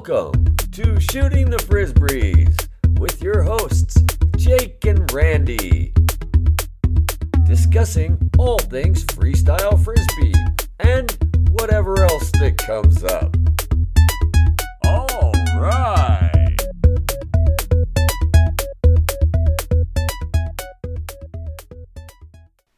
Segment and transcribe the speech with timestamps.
[0.00, 2.68] Welcome to Shooting the Frisbees
[2.98, 4.02] with your hosts,
[4.38, 5.92] Jake and Randy.
[7.44, 10.32] Discussing all things freestyle frisbee
[10.78, 11.14] and
[11.50, 13.36] whatever else that comes up.
[14.86, 16.56] All right.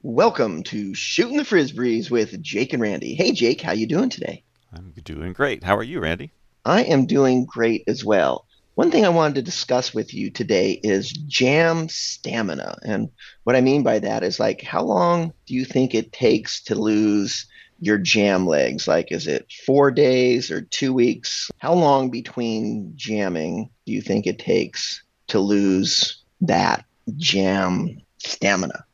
[0.02, 3.14] Welcome to Shooting the Frisbees with Jake and Randy.
[3.14, 4.42] Hey Jake, how you doing today?
[4.72, 5.62] I'm doing great.
[5.62, 6.32] How are you, Randy?
[6.64, 8.46] I am doing great as well.
[8.74, 12.78] One thing I wanted to discuss with you today is jam stamina.
[12.84, 13.10] And
[13.44, 16.74] what I mean by that is like how long do you think it takes to
[16.74, 17.46] lose
[17.80, 18.88] your jam legs?
[18.88, 21.50] Like is it 4 days or 2 weeks?
[21.58, 26.84] How long between jamming do you think it takes to lose that
[27.16, 28.84] jam stamina?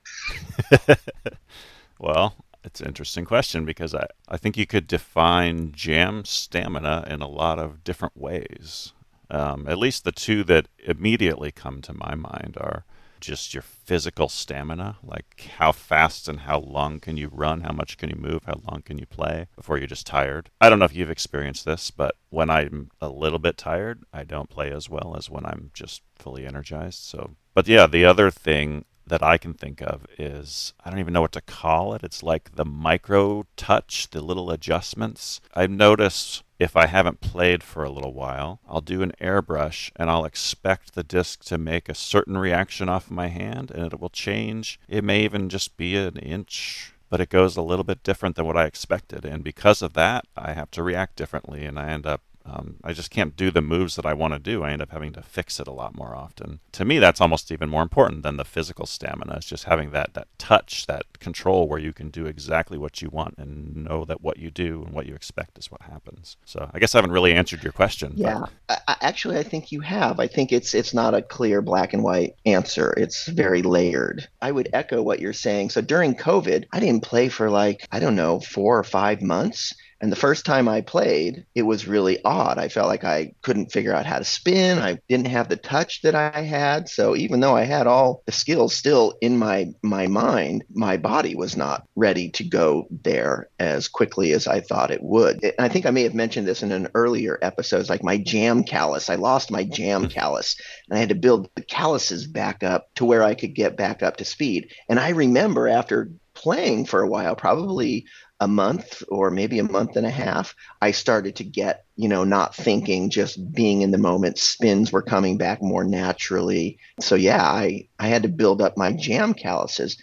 [2.00, 7.22] well, it's an interesting question because I, I think you could define jam stamina in
[7.22, 8.92] a lot of different ways.
[9.30, 12.84] Um, at least the two that immediately come to my mind are
[13.20, 17.96] just your physical stamina, like how fast and how long can you run, how much
[17.96, 20.50] can you move, how long can you play before you're just tired.
[20.60, 24.24] I don't know if you've experienced this, but when I'm a little bit tired, I
[24.24, 27.00] don't play as well as when I'm just fully energized.
[27.00, 31.12] So, but yeah, the other thing that I can think of is I don't even
[31.12, 32.02] know what to call it.
[32.02, 35.40] It's like the micro touch, the little adjustments.
[35.54, 40.10] I've noticed if I haven't played for a little while, I'll do an airbrush and
[40.10, 44.10] I'll expect the disc to make a certain reaction off my hand and it will
[44.10, 44.80] change.
[44.88, 48.46] It may even just be an inch, but it goes a little bit different than
[48.46, 49.24] what I expected.
[49.24, 52.92] And because of that, I have to react differently and I end up um, I
[52.92, 54.62] just can't do the moves that I want to do.
[54.62, 56.60] I end up having to fix it a lot more often.
[56.72, 59.36] To me, that's almost even more important than the physical stamina.
[59.36, 63.08] It's just having that that touch, that control, where you can do exactly what you
[63.10, 66.36] want and know that what you do and what you expect is what happens.
[66.44, 68.12] So I guess I haven't really answered your question.
[68.16, 70.20] Yeah, I, actually, I think you have.
[70.20, 72.94] I think it's it's not a clear black and white answer.
[72.96, 74.28] It's very layered.
[74.40, 75.70] I would echo what you're saying.
[75.70, 79.74] So during COVID, I didn't play for like I don't know four or five months
[80.00, 82.56] and the first time I played, it was really odd.
[82.56, 84.78] I felt like I couldn't figure out how to spin.
[84.78, 86.88] I didn't have the touch that I had.
[86.88, 91.34] So even though I had all the skills still in my my mind, my body
[91.34, 95.42] was not ready to go there as quickly as I thought it would.
[95.42, 98.62] And I think I may have mentioned this in an earlier episode, like my jam
[98.62, 99.10] callus.
[99.10, 100.56] I lost my jam callus
[100.88, 104.02] and I had to build the calluses back up to where I could get back
[104.04, 104.72] up to speed.
[104.88, 108.06] And I remember after playing for a while, probably
[108.40, 112.24] a month or maybe a month and a half, I started to get, you know,
[112.24, 114.38] not thinking, just being in the moment.
[114.38, 116.78] Spins were coming back more naturally.
[117.00, 119.96] So yeah, I, I had to build up my jam calluses.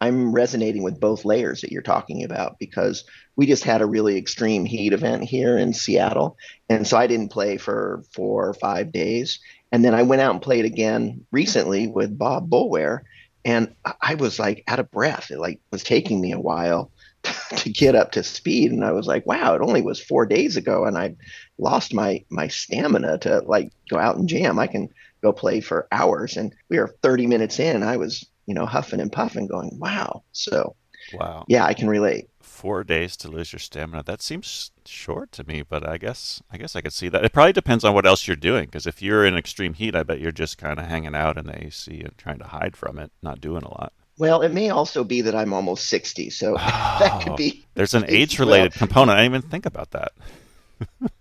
[0.00, 3.04] I'm resonating with both layers that you're talking about because
[3.36, 6.36] we just had a really extreme heat event here in Seattle.
[6.68, 9.40] And so I didn't play for four or five days.
[9.72, 13.00] And then I went out and played again recently with Bob Boulware.
[13.44, 15.30] And I was like out of breath.
[15.30, 16.90] It like was taking me a while
[17.56, 18.72] to get up to speed.
[18.72, 21.14] And i was like wow it only was four days ago and i
[21.58, 24.58] lost my my stamina to like go out and jam.
[24.58, 24.88] I can
[25.22, 27.82] go play for hours and we were 30 minutes in.
[27.82, 30.22] I was you know huffing and puffing going wow.
[30.32, 30.76] So
[31.14, 31.44] wow.
[31.48, 32.28] yeah i can relate.
[32.40, 34.02] Four days to lose your stamina.
[34.04, 37.24] That seems short to me but i guess i guess i could see that.
[37.24, 40.02] It probably depends on what else you're doing because if you're in extreme heat i
[40.02, 42.98] bet you're just kind of hanging out in the ac and trying to hide from
[42.98, 46.54] it not doing a lot well, it may also be that I'm almost 60, so
[46.54, 46.56] oh,
[47.00, 47.64] that could be.
[47.74, 48.78] There's an age related well.
[48.78, 49.18] component.
[49.18, 50.12] I didn't even think about that.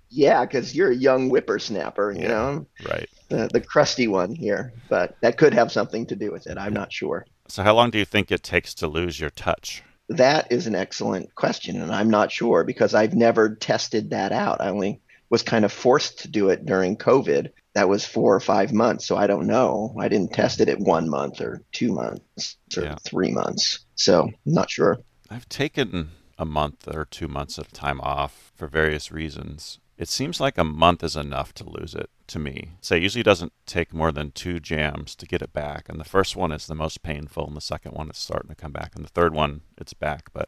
[0.10, 2.66] yeah, because you're a young whippersnapper, you yeah, know?
[2.88, 3.10] Right.
[3.30, 6.58] The, the crusty one here, but that could have something to do with it.
[6.58, 7.26] I'm not sure.
[7.48, 9.84] So, how long do you think it takes to lose your touch?
[10.10, 14.62] That is an excellent question, and I'm not sure because I've never tested that out.
[14.62, 15.02] I only
[15.34, 19.08] was kind of forced to do it during COVID that was four or five months.
[19.08, 19.96] So I don't know.
[20.00, 22.98] I didn't test it at one month or two months or yeah.
[23.04, 23.80] three months.
[23.96, 25.00] So I'm not sure.
[25.32, 29.80] I've taken a month or two months of time off for various reasons.
[29.98, 32.74] It seems like a month is enough to lose it to me.
[32.82, 35.90] Say, so usually doesn't take more than two jams to get it back.
[35.90, 38.56] And the first one is the most painful, and the second one is starting to
[38.56, 40.32] come back, and the third one, it's back.
[40.32, 40.48] But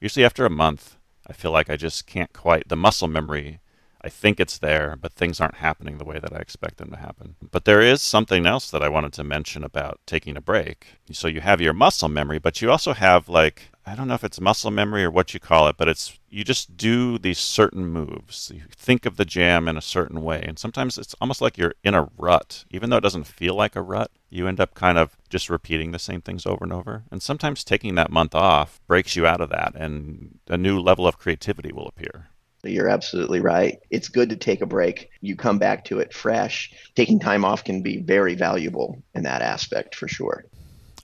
[0.00, 3.60] usually after a month, I feel like I just can't quite, the muscle memory
[4.04, 6.98] I think it's there, but things aren't happening the way that I expect them to
[6.98, 7.36] happen.
[7.50, 10.98] But there is something else that I wanted to mention about taking a break.
[11.10, 14.24] So you have your muscle memory, but you also have like I don't know if
[14.24, 17.86] it's muscle memory or what you call it, but it's you just do these certain
[17.86, 18.50] moves.
[18.54, 21.74] You think of the jam in a certain way, and sometimes it's almost like you're
[21.82, 24.10] in a rut, even though it doesn't feel like a rut.
[24.30, 27.04] You end up kind of just repeating the same things over and over.
[27.10, 31.06] And sometimes taking that month off breaks you out of that, and a new level
[31.06, 32.28] of creativity will appear.
[32.72, 33.80] You're absolutely right.
[33.90, 35.10] It's good to take a break.
[35.20, 36.72] You come back to it fresh.
[36.94, 40.44] Taking time off can be very valuable in that aspect for sure.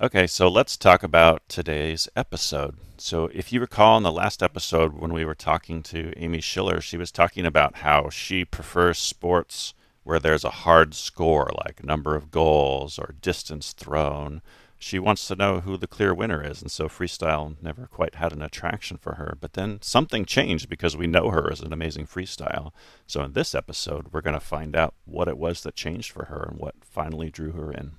[0.01, 2.75] Okay, so let's talk about today's episode.
[2.97, 6.81] So, if you recall in the last episode when we were talking to Amy Schiller,
[6.81, 12.17] she was talking about how she prefers sports where there's a hard score, like number
[12.17, 14.43] of goals or distance thrown.
[14.82, 18.32] She wants to know who the clear winner is, and so freestyle never quite had
[18.32, 19.37] an attraction for her.
[19.38, 22.73] But then something changed because we know her as an amazing freestyle.
[23.06, 26.25] So, in this episode, we're going to find out what it was that changed for
[26.25, 27.93] her and what finally drew her in.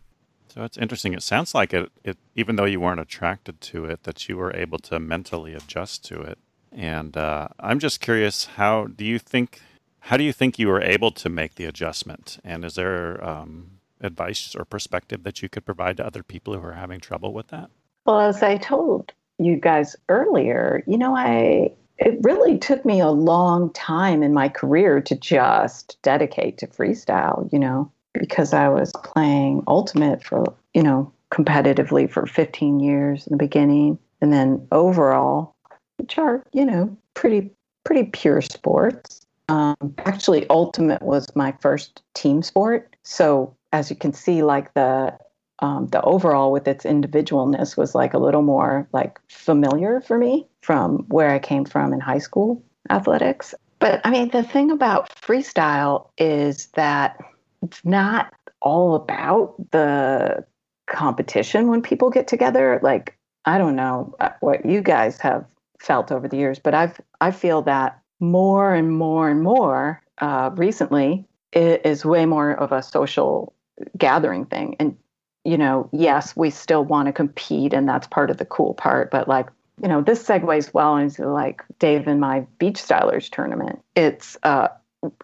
[0.47, 1.13] So it's interesting.
[1.13, 4.53] It sounds like it, it, even though you weren't attracted to it, that you were
[4.53, 6.39] able to mentally adjust to it.
[6.71, 9.61] And uh, I'm just curious, how do you think,
[9.99, 12.39] how do you think you were able to make the adjustment?
[12.43, 16.65] And is there um, advice or perspective that you could provide to other people who
[16.65, 17.69] are having trouble with that?
[18.05, 23.09] Well, as I told you guys earlier, you know, I it really took me a
[23.09, 27.51] long time in my career to just dedicate to freestyle.
[27.53, 30.43] You know, because I was playing ultimate for,
[30.73, 33.97] you know, competitively for 15 years in the beginning.
[34.21, 35.55] And then overall,
[35.97, 37.51] which are, you know, pretty,
[37.83, 39.25] pretty pure sports.
[39.49, 42.95] Um, actually, ultimate was my first team sport.
[43.03, 45.17] So as you can see, like the,
[45.59, 50.47] um, the overall with its individualness was like a little more like familiar for me
[50.61, 53.53] from where I came from in high school athletics.
[53.79, 57.17] But I mean, the thing about freestyle is that
[57.61, 60.45] it's not all about the
[60.87, 62.79] competition when people get together.
[62.83, 65.45] Like, I don't know uh, what you guys have
[65.79, 70.51] felt over the years, but I've I feel that more and more and more uh,
[70.53, 73.53] recently it is way more of a social
[73.97, 74.75] gathering thing.
[74.79, 74.97] And
[75.43, 79.09] you know, yes, we still want to compete, and that's part of the cool part.
[79.09, 79.47] But like,
[79.81, 83.81] you know, this segues well into like Dave and my beach stylers tournament.
[83.95, 84.69] It's a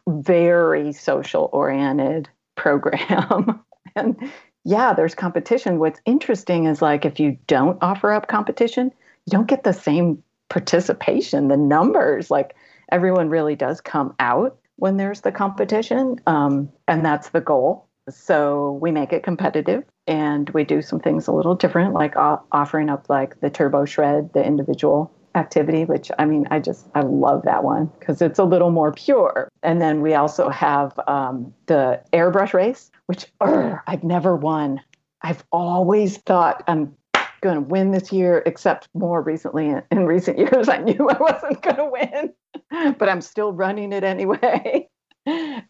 [0.08, 3.64] very social oriented program.
[3.96, 4.32] and
[4.64, 5.80] yeah, there's competition.
[5.80, 8.92] What's interesting is like if you don't offer up competition,
[9.26, 12.32] you don't get the same participation, the numbers.
[12.32, 12.56] Like
[12.92, 16.20] everyone really does come out when there's the competition.
[16.28, 17.87] Um, and that's the goal.
[18.10, 22.90] So we make it competitive and we do some things a little different, like offering
[22.90, 27.44] up like the turbo shred, the individual activity, which I mean, I just, I love
[27.44, 29.50] that one because it's a little more pure.
[29.64, 34.82] And then we also have um, the airbrush race, which uh, I've never won.
[35.22, 36.96] I've always thought I'm
[37.42, 41.62] going to win this year, except more recently in recent years, I knew I wasn't
[41.62, 44.90] going to win, but I'm still running it anyway.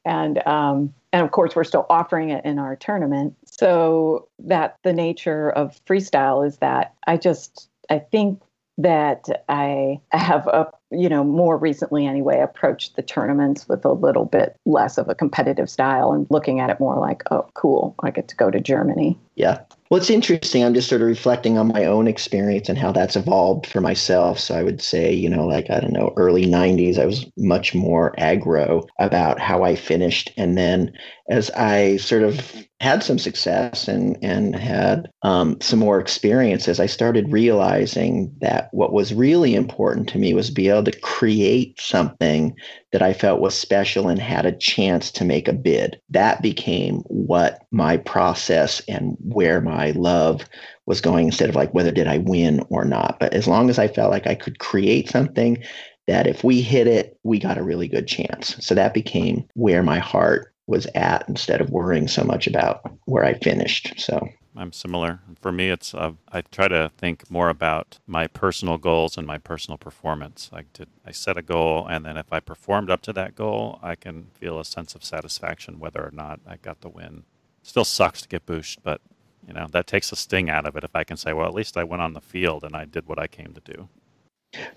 [0.05, 3.35] And um, and of course, we're still offering it in our tournament.
[3.45, 8.41] So that the nature of freestyle is that I just I think
[8.77, 14.25] that I have a you know more recently anyway approached the tournaments with a little
[14.25, 18.11] bit less of a competitive style and looking at it more like oh cool I
[18.11, 19.17] get to go to Germany.
[19.35, 19.61] Yeah.
[19.89, 20.63] Well, it's interesting.
[20.63, 24.39] I'm just sort of reflecting on my own experience and how that's evolved for myself.
[24.39, 27.73] So I would say, you know, like, I don't know, early 90s, I was much
[27.73, 30.31] more aggro about how I finished.
[30.37, 30.91] And then
[31.29, 32.41] as I sort of
[32.79, 38.93] had some success and and had um, some more experiences, I started realizing that what
[38.93, 42.55] was really important to me was be able to create something
[42.91, 45.99] that I felt was special and had a chance to make a bid.
[46.09, 50.45] That became what my process and where my love
[50.85, 53.17] was going instead of like whether did I win or not.
[53.19, 55.57] But as long as I felt like I could create something
[56.05, 58.55] that if we hit it, we got a really good chance.
[58.65, 63.23] So that became where my heart was at instead of worrying so much about where
[63.23, 63.93] I finished.
[63.97, 65.19] So I'm similar.
[65.39, 69.37] For me, it's uh, I try to think more about my personal goals and my
[69.37, 70.49] personal performance.
[70.51, 73.79] I did I set a goal, and then if I performed up to that goal,
[73.83, 77.23] I can feel a sense of satisfaction whether or not I got the win.
[77.61, 78.99] Still sucks to get booshed, but
[79.47, 80.83] you know that takes the sting out of it.
[80.83, 83.07] If I can say, well, at least I went on the field and I did
[83.07, 83.89] what I came to do.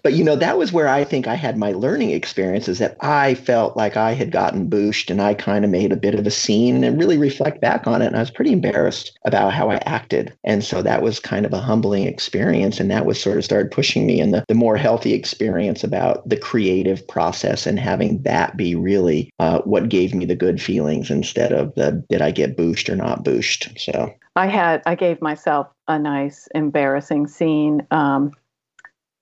[0.02, 3.34] But you know, that was where I think I had my learning experiences that I
[3.34, 6.30] felt like I had gotten booshed and I kind of made a bit of a
[6.30, 8.06] scene and really reflect back on it.
[8.06, 10.36] And I was pretty embarrassed about how I acted.
[10.44, 12.80] And so that was kind of a humbling experience.
[12.80, 16.28] And that was sort of started pushing me in the, the more healthy experience about
[16.28, 21.10] the creative process and having that be really uh, what gave me the good feelings
[21.10, 23.78] instead of the did I get booshed or not booshed.
[23.78, 27.86] So I had, I gave myself a nice embarrassing scene.
[27.90, 28.32] Um,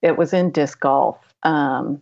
[0.03, 1.19] it was in disc golf.
[1.43, 2.01] Um,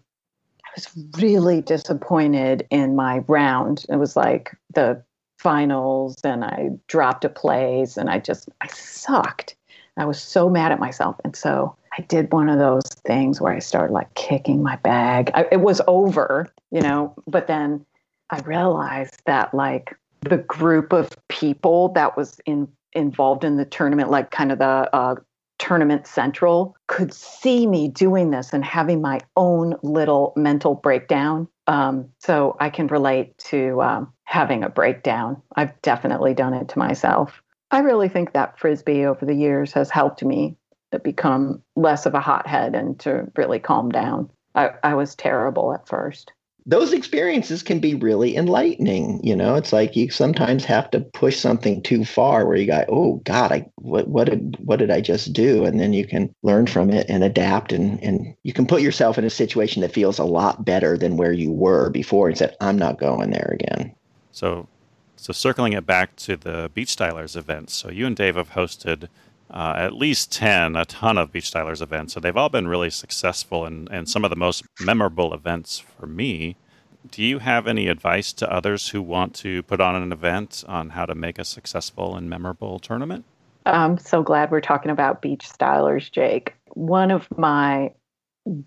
[0.65, 0.89] I was
[1.19, 3.87] really disappointed in my round.
[3.89, 5.03] It was like the
[5.39, 9.57] finals, and I dropped a place, and I just I sucked.
[9.99, 13.53] I was so mad at myself, and so I did one of those things where
[13.53, 15.31] I started like kicking my bag.
[15.35, 17.85] I, it was over, you know, but then
[18.31, 24.11] I realized that like the group of people that was in involved in the tournament,
[24.11, 25.17] like kind of the uh,
[25.59, 31.49] tournament central, could see me doing this and having my own little mental breakdown.
[31.67, 35.43] Um, so I can relate to um, having a breakdown.
[35.57, 37.43] I've definitely done it to myself.
[37.71, 40.57] I really think that frisbee over the years has helped me
[41.03, 44.31] become less of a hothead and to really calm down.
[44.55, 46.33] I, I was terrible at first
[46.69, 49.21] those experiences can be really enlightening.
[49.23, 52.85] You know, it's like you sometimes have to push something too far where you go,
[52.89, 55.65] oh God, I what what did what did I just do?
[55.65, 59.17] And then you can learn from it and adapt and and you can put yourself
[59.17, 62.57] in a situation that feels a lot better than where you were before and said,
[62.61, 63.95] I'm not going there again.
[64.33, 64.67] So
[65.15, 67.75] so circling it back to the Beach Stylers events.
[67.75, 69.09] So you and Dave have hosted
[69.51, 72.15] uh, at least 10, a ton of Beach Stylers events.
[72.15, 76.07] So they've all been really successful and, and some of the most memorable events for
[76.07, 76.57] me.
[77.11, 80.91] Do you have any advice to others who want to put on an event on
[80.91, 83.25] how to make a successful and memorable tournament?
[83.65, 86.55] I'm so glad we're talking about Beach Stylers, Jake.
[86.75, 87.93] One of my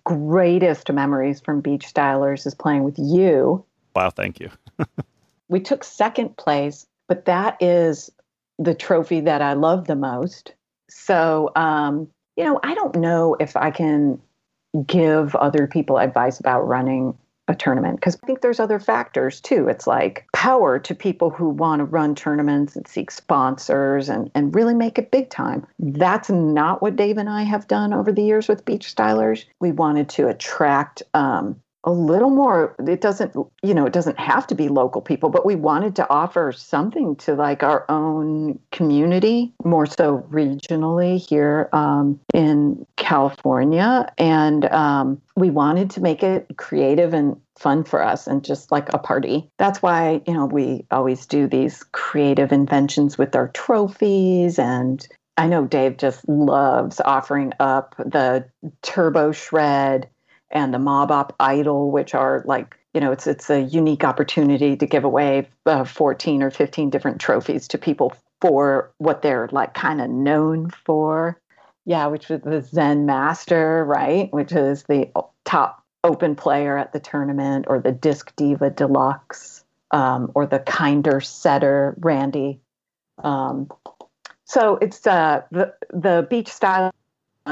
[0.03, 3.63] greatest memories from Beach Stylers is playing with you.
[3.95, 4.49] Wow, thank you.
[5.49, 8.09] we took second place, but that is
[8.57, 10.53] the trophy that I love the most
[10.89, 14.19] so, um, you know, I don't know if I can
[14.85, 17.17] give other people advice about running
[17.49, 19.67] a tournament because I think there's other factors too.
[19.67, 24.53] It's like power to people who want to run tournaments and seek sponsors and, and
[24.53, 25.65] really make it big time.
[25.79, 29.45] That's not what Dave and I have done over the years with Beach Stylers.
[29.59, 33.33] We wanted to attract um, a little more it doesn't
[33.63, 37.15] you know it doesn't have to be local people but we wanted to offer something
[37.15, 44.11] to like our own community more so regionally here um, in california.
[44.19, 48.93] And um, we wanted to make it creative and fun for us and just like
[48.93, 49.49] a party.
[49.57, 54.59] That's why you know we always do these creative inventions with our trophies.
[54.59, 55.05] And
[55.37, 58.45] I know Dave just loves offering up the
[58.83, 60.07] turbo shred
[60.51, 64.75] and the Mob Op Idol, which are like you know it's it's a unique opportunity
[64.75, 69.73] to give away uh, 14 or 15 different trophies to people for what they're like
[69.73, 71.39] kind of known for.
[71.85, 74.31] Yeah, which was the Zen Master, right?
[74.31, 75.09] Which is the
[75.45, 81.19] top open player at the tournament, or the Disc Diva Deluxe, um, or the Kinder
[81.19, 82.59] Setter, Randy.
[83.23, 83.69] Um,
[84.45, 86.91] so it's uh, the the beach style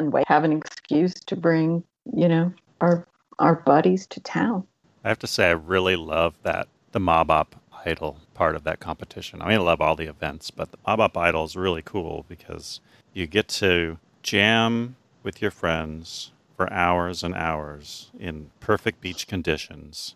[0.05, 3.07] way have an excuse to bring you know our
[3.39, 4.65] our buddies to town.
[5.03, 7.55] I have to say, I really love that the Mob Op
[7.86, 9.41] Idol part of that competition.
[9.41, 12.25] I mean, I love all the events, but the Mob Op Idol is really cool
[12.27, 12.81] because
[13.13, 20.15] you get to jam with your friends for hours and hours in perfect beach conditions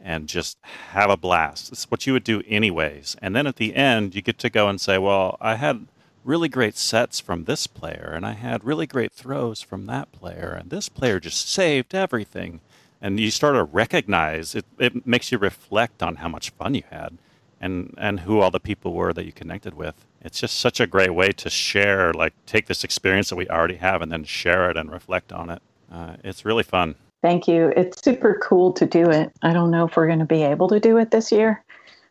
[0.00, 1.72] and just have a blast.
[1.72, 3.16] It's what you would do anyways.
[3.22, 5.86] And then at the end, you get to go and say, well, I had
[6.24, 10.56] really great sets from this player, and I had really great throws from that player,
[10.58, 12.60] and this player just saved everything.
[13.00, 16.84] And you start to recognize it, it makes you reflect on how much fun you
[16.90, 17.18] had
[17.60, 19.94] and, and who all the people were that you connected with.
[20.22, 23.76] It's just such a great way to share, like, take this experience that we already
[23.76, 25.60] have and then share it and reflect on it.
[25.92, 26.94] Uh, it's really fun.
[27.20, 27.72] Thank you.
[27.76, 29.32] It's super cool to do it.
[29.42, 31.62] I don't know if we're going to be able to do it this year.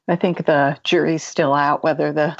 [0.08, 2.38] I think the jury's still out whether the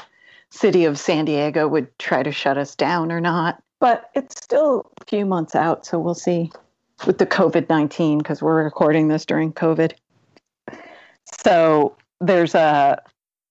[0.54, 3.62] city of San Diego would try to shut us down or not.
[3.80, 6.50] But it's still a few months out, so we'll see
[7.06, 9.92] with the COVID 19 because we're recording this during COVID.
[11.44, 13.02] So there's a,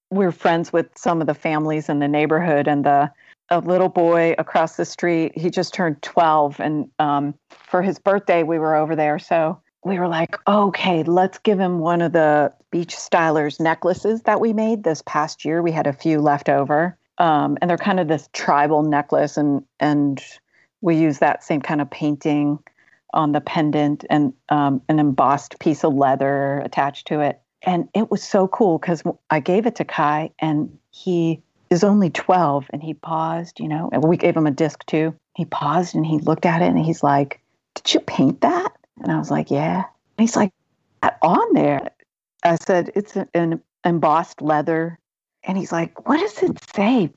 [0.09, 3.11] we're friends with some of the families in the neighborhood, and the,
[3.49, 6.59] a little boy across the street, he just turned 12.
[6.59, 9.19] And um, for his birthday, we were over there.
[9.19, 14.39] So we were like, okay, let's give him one of the beach stylers necklaces that
[14.39, 15.61] we made this past year.
[15.61, 16.97] We had a few left over.
[17.17, 20.23] Um, and they're kind of this tribal necklace and and
[20.81, 22.59] we use that same kind of painting
[23.13, 27.39] on the pendant and um, an embossed piece of leather attached to it.
[27.61, 32.09] And it was so cool because I gave it to Kai and he is only
[32.09, 35.15] 12 and he paused, you know, and we gave him a disc too.
[35.35, 37.39] He paused and he looked at it and he's like,
[37.75, 38.73] Did you paint that?
[39.01, 39.83] And I was like, Yeah.
[40.17, 40.51] And he's like,
[41.21, 41.91] On there.
[42.43, 44.99] I said, It's an embossed leather.
[45.43, 47.09] And he's like, What does it say?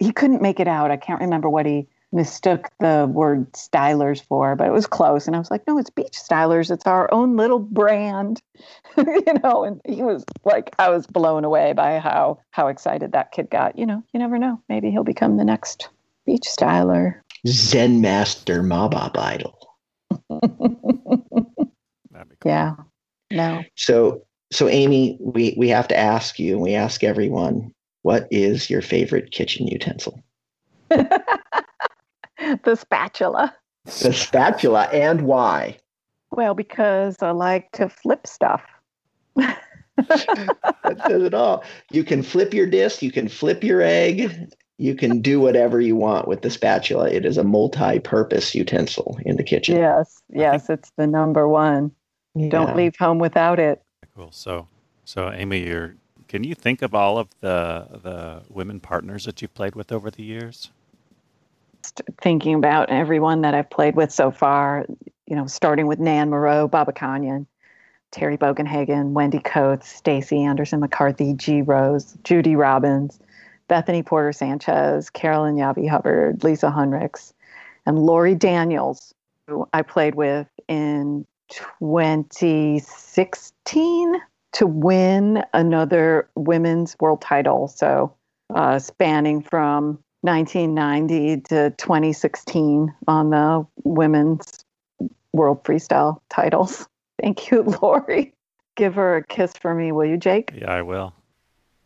[0.00, 0.90] He couldn't make it out.
[0.90, 5.26] I can't remember what he mistook the word stylers for, but it was close.
[5.26, 6.70] And I was like, No, it's Beach Stylers.
[6.70, 8.40] It's our own little brand.
[8.96, 13.32] you know, and he was like, I was blown away by how how excited that
[13.32, 13.76] kid got.
[13.78, 14.60] You know, you never know.
[14.68, 15.88] Maybe he'll become the next
[16.24, 17.20] beach styler.
[17.46, 19.73] Zen master Mabop idol.
[22.10, 22.50] That'd be cool.
[22.50, 22.74] yeah.
[23.30, 23.62] No.
[23.76, 27.72] So, so Amy, we we have to ask you, and we ask everyone,
[28.02, 30.22] what is your favorite kitchen utensil?
[30.88, 33.54] the spatula.
[33.84, 35.78] The spatula, and why?
[36.30, 38.62] Well, because I like to flip stuff.
[39.96, 41.62] That says it all.
[41.92, 45.96] You can flip your disc, you can flip your egg, you can do whatever you
[45.96, 47.08] want with the spatula.
[47.08, 49.76] It is a multi-purpose utensil in the kitchen.
[49.76, 51.92] Yes, yes, it's the number one.
[52.48, 53.80] Don't leave home without it.
[54.16, 54.32] Cool.
[54.32, 54.66] So,
[55.04, 55.94] so Amy, you're.
[56.26, 60.10] Can you think of all of the the women partners that you've played with over
[60.10, 60.70] the years?
[62.20, 64.84] Thinking about everyone that I've played with so far,
[65.26, 67.46] you know, starting with Nan Moreau, Baba Kanyan,
[68.10, 71.62] Terry Bogenhagen, Wendy Coates, Stacy Anderson McCarthy, G.
[71.62, 73.20] Rose, Judy Robbins,
[73.68, 77.32] Bethany Porter Sanchez, Carolyn Yavi Hubbard, Lisa Hunrichs,
[77.86, 79.14] and Lori Daniels,
[79.46, 84.14] who I played with in 2016
[84.52, 87.68] to win another women's world title.
[87.68, 88.14] So,
[88.54, 94.64] uh, spanning from 1990 to 2016 on the women's
[95.32, 96.86] world freestyle titles.
[97.20, 98.32] Thank you, Lori.
[98.76, 100.52] Give her a kiss for me, will you, Jake?
[100.54, 101.12] Yeah, I will.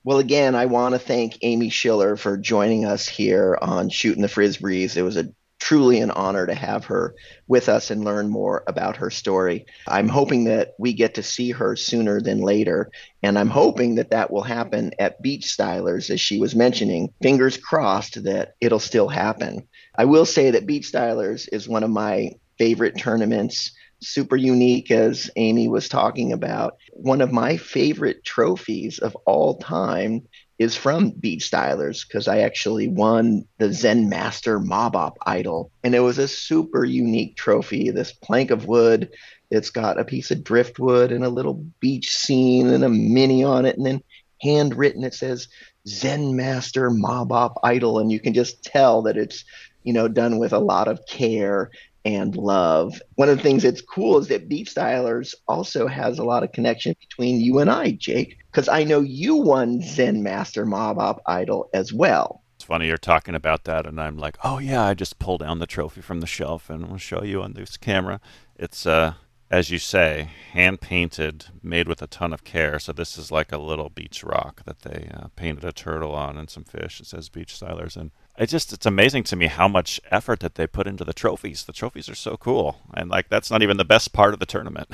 [0.08, 4.28] Well, again, I want to thank Amy Schiller for joining us here on Shooting the
[4.28, 4.96] Frisbees.
[4.96, 5.28] It was a
[5.60, 7.14] truly an honor to have her
[7.46, 9.66] with us and learn more about her story.
[9.86, 12.90] I'm hoping that we get to see her sooner than later,
[13.22, 17.12] and I'm hoping that that will happen at Beach Stylers, as she was mentioning.
[17.20, 19.68] Fingers crossed that it'll still happen.
[19.94, 23.72] I will say that Beach Stylers is one of my favorite tournaments.
[24.00, 26.76] Super unique, as Amy was talking about.
[26.92, 30.26] One of my favorite trophies of all time
[30.58, 35.70] is from Beach Stylers because I actually won the Zen Master Mobop idol.
[35.84, 37.90] And it was a super unique trophy.
[37.90, 39.10] This plank of wood,
[39.50, 43.66] it's got a piece of driftwood and a little beach scene and a mini on
[43.66, 43.76] it.
[43.76, 44.02] And then
[44.42, 45.48] handwritten, it says
[45.86, 48.00] Zen Master Mobop idol.
[48.00, 49.44] And you can just tell that it's,
[49.84, 51.70] you know, done with a lot of care
[52.08, 53.02] and love.
[53.16, 56.52] One of the things that's cool is that Beach Stylers also has a lot of
[56.52, 61.20] connection between you and I, Jake, because I know you won Zen Master Mob Op
[61.26, 62.42] Idol as well.
[62.56, 65.58] It's funny you're talking about that, and I'm like, oh yeah, I just pulled down
[65.58, 68.20] the trophy from the shelf, and I'll show you on this camera.
[68.56, 69.14] It's uh,
[69.50, 72.78] as you say, hand painted, made with a ton of care.
[72.78, 76.36] So this is like a little beach rock that they uh, painted a turtle on
[76.36, 77.00] and some fish.
[77.00, 80.56] It says Beach Stylers, and it just it's amazing to me how much effort that
[80.56, 81.64] they put into the trophies.
[81.64, 84.46] The trophies are so cool, and like that's not even the best part of the
[84.46, 84.88] tournament.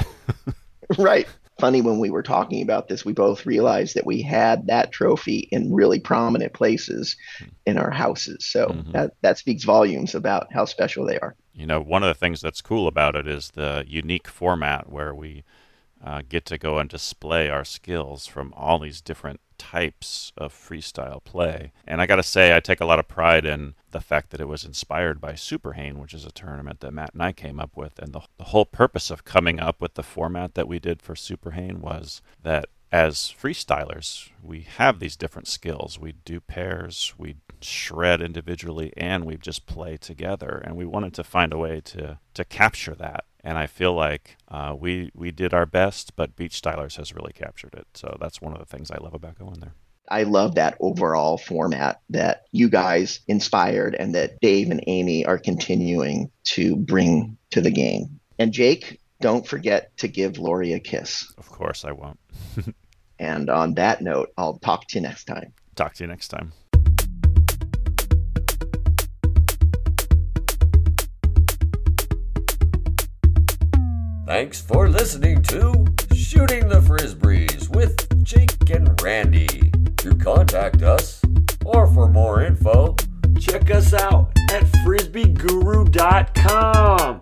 [0.98, 1.26] right.
[1.60, 5.48] Funny when we were talking about this, we both realized that we had that trophy
[5.52, 7.16] in really prominent places
[7.64, 8.44] in our houses.
[8.44, 8.92] So Mhm.
[8.92, 11.36] that, that speaks volumes about how special they are.
[11.54, 15.14] You know, one of the things that's cool about it is the unique format where
[15.14, 15.44] we
[16.04, 21.22] uh, get to go and display our skills from all these different types of freestyle
[21.22, 21.72] play.
[21.86, 24.40] And I got to say, I take a lot of pride in the fact that
[24.40, 27.76] it was inspired by Superhane, which is a tournament that Matt and I came up
[27.76, 27.98] with.
[27.98, 31.14] And the, the whole purpose of coming up with the format that we did for
[31.14, 35.98] Superhane was that as freestylers, we have these different skills.
[35.98, 40.62] We do pairs, we shred individually, and we just play together.
[40.64, 43.24] And we wanted to find a way to to capture that.
[43.42, 47.32] And I feel like uh, we we did our best, but Beach Stylers has really
[47.32, 47.88] captured it.
[47.94, 49.74] So that's one of the things I love about going there.
[50.08, 55.38] I love that overall format that you guys inspired and that Dave and Amy are
[55.38, 58.20] continuing to bring to the game.
[58.38, 61.32] And Jake, don't forget to give Lori a kiss.
[61.38, 62.20] Of course, I won't.
[63.16, 65.52] And on that note, I'll talk to you next time.
[65.76, 66.52] Talk to you next time.
[74.26, 79.70] Thanks for listening to Shooting the Frisbees with Jake and Randy.
[79.98, 81.22] To contact us
[81.64, 82.96] or for more info,
[83.38, 87.20] check us out at frisbeeguru.com.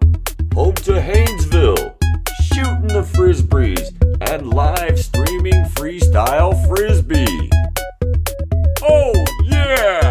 [0.55, 1.92] Home to Haynesville,
[2.55, 3.93] shooting the frisbees,
[4.31, 7.51] and live streaming freestyle frisbee.
[8.83, 9.13] Oh,
[9.45, 10.02] yeah!